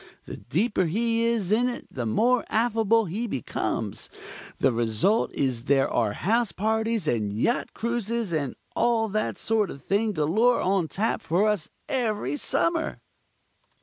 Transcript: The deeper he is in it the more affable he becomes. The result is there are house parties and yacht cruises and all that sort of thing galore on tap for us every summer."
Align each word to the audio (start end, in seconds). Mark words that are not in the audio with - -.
The 0.25 0.37
deeper 0.37 0.85
he 0.85 1.25
is 1.25 1.51
in 1.51 1.69
it 1.69 1.85
the 1.91 2.07
more 2.07 2.43
affable 2.49 3.05
he 3.05 3.27
becomes. 3.27 4.09
The 4.57 4.71
result 4.71 5.31
is 5.31 5.65
there 5.65 5.87
are 5.87 6.13
house 6.13 6.51
parties 6.51 7.07
and 7.07 7.31
yacht 7.31 7.75
cruises 7.75 8.33
and 8.33 8.55
all 8.75 9.07
that 9.09 9.37
sort 9.37 9.69
of 9.69 9.83
thing 9.83 10.13
galore 10.13 10.59
on 10.59 10.87
tap 10.87 11.21
for 11.21 11.47
us 11.47 11.69
every 11.87 12.35
summer." 12.35 12.99